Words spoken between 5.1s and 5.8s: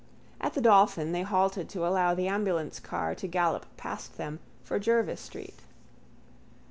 street.